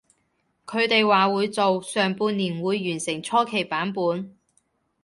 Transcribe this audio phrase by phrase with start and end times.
[0.65, 4.35] 佢哋話會做，上半年會完成初期版本